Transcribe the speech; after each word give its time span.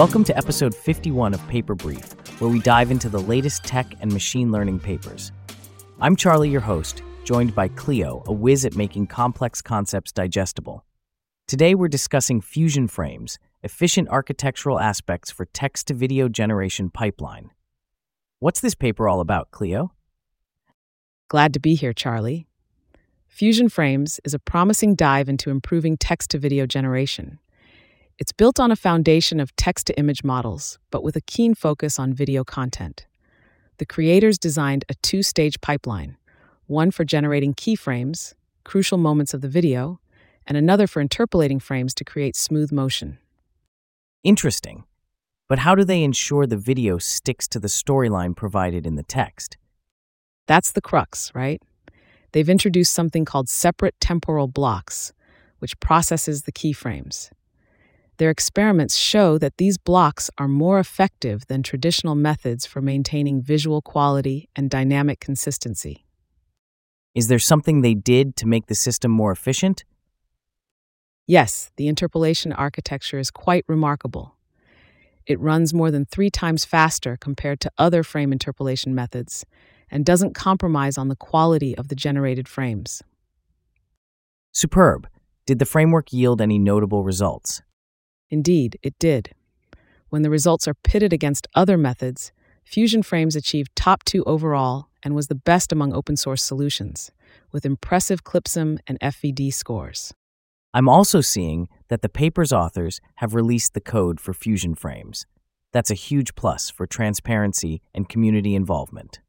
Welcome 0.00 0.24
to 0.24 0.36
episode 0.38 0.74
51 0.74 1.34
of 1.34 1.46
Paper 1.48 1.74
Brief, 1.74 2.14
where 2.40 2.48
we 2.48 2.60
dive 2.60 2.90
into 2.90 3.10
the 3.10 3.20
latest 3.20 3.64
tech 3.64 3.86
and 4.00 4.10
machine 4.10 4.50
learning 4.50 4.80
papers. 4.80 5.30
I'm 6.00 6.16
Charlie, 6.16 6.48
your 6.48 6.62
host, 6.62 7.02
joined 7.24 7.54
by 7.54 7.68
Clio, 7.68 8.22
a 8.24 8.32
whiz 8.32 8.64
at 8.64 8.76
making 8.76 9.08
complex 9.08 9.60
concepts 9.60 10.10
digestible. 10.10 10.86
Today 11.46 11.74
we're 11.74 11.88
discussing 11.88 12.40
fusion 12.40 12.88
frames, 12.88 13.38
efficient 13.62 14.08
architectural 14.08 14.80
aspects 14.80 15.30
for 15.30 15.44
text 15.44 15.88
to 15.88 15.92
video 15.92 16.30
generation 16.30 16.88
pipeline. 16.88 17.50
What's 18.38 18.62
this 18.62 18.74
paper 18.74 19.06
all 19.06 19.20
about, 19.20 19.50
Clio? 19.50 19.92
Glad 21.28 21.52
to 21.52 21.60
be 21.60 21.74
here, 21.74 21.92
Charlie. 21.92 22.46
Fusion 23.28 23.68
Frames 23.68 24.18
is 24.24 24.32
a 24.32 24.38
promising 24.38 24.94
dive 24.94 25.28
into 25.28 25.50
improving 25.50 25.98
text 25.98 26.30
to 26.30 26.38
video 26.38 26.64
generation. 26.64 27.38
It's 28.20 28.32
built 28.32 28.60
on 28.60 28.70
a 28.70 28.76
foundation 28.76 29.40
of 29.40 29.56
text 29.56 29.86
to 29.86 29.98
image 29.98 30.22
models, 30.22 30.78
but 30.90 31.02
with 31.02 31.16
a 31.16 31.22
keen 31.22 31.54
focus 31.54 31.98
on 31.98 32.12
video 32.12 32.44
content. 32.44 33.06
The 33.78 33.86
creators 33.86 34.38
designed 34.38 34.84
a 34.90 34.94
two 35.02 35.22
stage 35.22 35.58
pipeline 35.62 36.18
one 36.66 36.90
for 36.90 37.02
generating 37.02 37.54
keyframes, 37.54 38.34
crucial 38.62 38.98
moments 38.98 39.32
of 39.32 39.40
the 39.40 39.48
video, 39.48 40.00
and 40.46 40.58
another 40.58 40.86
for 40.86 41.00
interpolating 41.00 41.58
frames 41.58 41.94
to 41.94 42.04
create 42.04 42.36
smooth 42.36 42.70
motion. 42.70 43.18
Interesting. 44.22 44.84
But 45.48 45.60
how 45.60 45.74
do 45.74 45.82
they 45.82 46.04
ensure 46.04 46.46
the 46.46 46.58
video 46.58 46.98
sticks 46.98 47.48
to 47.48 47.58
the 47.58 47.68
storyline 47.68 48.36
provided 48.36 48.86
in 48.86 48.96
the 48.96 49.02
text? 49.02 49.56
That's 50.46 50.72
the 50.72 50.82
crux, 50.82 51.32
right? 51.34 51.62
they've 52.32 52.50
introduced 52.50 52.92
something 52.92 53.24
called 53.24 53.48
separate 53.48 53.98
temporal 53.98 54.46
blocks, 54.46 55.14
which 55.58 55.80
processes 55.80 56.42
the 56.42 56.52
keyframes. 56.52 57.30
Their 58.20 58.28
experiments 58.28 58.98
show 58.98 59.38
that 59.38 59.56
these 59.56 59.78
blocks 59.78 60.28
are 60.36 60.46
more 60.46 60.78
effective 60.78 61.46
than 61.46 61.62
traditional 61.62 62.14
methods 62.14 62.66
for 62.66 62.82
maintaining 62.82 63.40
visual 63.40 63.80
quality 63.80 64.46
and 64.54 64.68
dynamic 64.68 65.20
consistency. 65.20 66.04
Is 67.14 67.28
there 67.28 67.38
something 67.38 67.80
they 67.80 67.94
did 67.94 68.36
to 68.36 68.46
make 68.46 68.66
the 68.66 68.74
system 68.74 69.10
more 69.10 69.32
efficient? 69.32 69.84
Yes, 71.26 71.70
the 71.76 71.88
interpolation 71.88 72.52
architecture 72.52 73.18
is 73.18 73.30
quite 73.30 73.64
remarkable. 73.66 74.36
It 75.24 75.40
runs 75.40 75.72
more 75.72 75.90
than 75.90 76.04
three 76.04 76.28
times 76.28 76.66
faster 76.66 77.16
compared 77.16 77.58
to 77.60 77.72
other 77.78 78.02
frame 78.02 78.32
interpolation 78.32 78.94
methods 78.94 79.46
and 79.90 80.04
doesn't 80.04 80.34
compromise 80.34 80.98
on 80.98 81.08
the 81.08 81.16
quality 81.16 81.74
of 81.74 81.88
the 81.88 81.96
generated 81.96 82.48
frames. 82.48 83.02
Superb. 84.52 85.08
Did 85.46 85.58
the 85.58 85.64
framework 85.64 86.12
yield 86.12 86.42
any 86.42 86.58
notable 86.58 87.02
results? 87.02 87.62
Indeed, 88.30 88.78
it 88.82 88.98
did. 88.98 89.34
When 90.08 90.22
the 90.22 90.30
results 90.30 90.66
are 90.68 90.74
pitted 90.74 91.12
against 91.12 91.46
other 91.54 91.76
methods, 91.76 92.32
Fusion 92.64 93.02
Frames 93.02 93.36
achieved 93.36 93.74
top 93.74 94.04
two 94.04 94.22
overall 94.24 94.88
and 95.02 95.14
was 95.14 95.28
the 95.28 95.34
best 95.34 95.72
among 95.72 95.92
open 95.92 96.16
source 96.16 96.42
solutions, 96.42 97.10
with 97.52 97.66
impressive 97.66 98.22
CLIPSIM 98.22 98.78
and 98.86 98.98
FVD 99.00 99.52
scores. 99.52 100.12
I'm 100.72 100.88
also 100.88 101.20
seeing 101.20 101.68
that 101.88 102.02
the 102.02 102.08
paper's 102.08 102.52
authors 102.52 103.00
have 103.16 103.34
released 103.34 103.74
the 103.74 103.80
code 103.80 104.20
for 104.20 104.32
Fusion 104.32 104.74
Frames. 104.74 105.26
That's 105.72 105.90
a 105.90 105.94
huge 105.94 106.34
plus 106.36 106.70
for 106.70 106.86
transparency 106.86 107.82
and 107.94 108.08
community 108.08 108.54
involvement. 108.54 109.20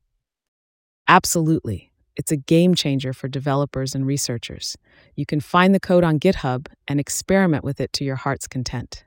Absolutely. 1.08 1.91
It's 2.16 2.32
a 2.32 2.38
game 2.38 2.76
changer 2.76 3.14
for 3.14 3.28
developers 3.28 3.96
and 3.96 4.06
researchers. 4.06 4.78
You 5.16 5.26
can 5.26 5.40
find 5.40 5.74
the 5.74 5.80
code 5.80 6.04
on 6.04 6.20
GitHub 6.20 6.68
and 6.88 7.00
experiment 7.00 7.64
with 7.64 7.80
it 7.80 7.94
to 7.94 8.04
your 8.04 8.18
heart's 8.18 8.48
content. 8.48 9.06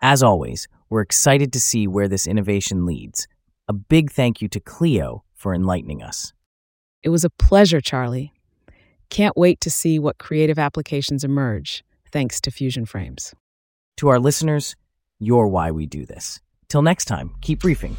As 0.00 0.22
always, 0.22 0.66
we're 0.88 1.02
excited 1.02 1.52
to 1.52 1.60
see 1.60 1.86
where 1.86 2.08
this 2.08 2.26
innovation 2.26 2.86
leads. 2.86 3.28
A 3.68 3.72
big 3.72 4.10
thank 4.10 4.40
you 4.40 4.48
to 4.48 4.60
Clio 4.60 5.24
for 5.34 5.54
enlightening 5.54 6.02
us. 6.02 6.32
It 7.02 7.10
was 7.10 7.24
a 7.24 7.30
pleasure, 7.30 7.80
Charlie. 7.80 8.32
Can't 9.10 9.36
wait 9.36 9.60
to 9.60 9.70
see 9.70 9.98
what 9.98 10.18
creative 10.18 10.58
applications 10.58 11.24
emerge 11.24 11.84
thanks 12.10 12.40
to 12.40 12.50
Fusion 12.50 12.86
Frames. 12.86 13.34
To 13.98 14.08
our 14.08 14.18
listeners, 14.18 14.76
you're 15.18 15.46
why 15.46 15.70
we 15.70 15.86
do 15.86 16.06
this. 16.06 16.40
Till 16.68 16.82
next 16.82 17.04
time, 17.04 17.34
keep 17.40 17.60
briefing. 17.60 17.96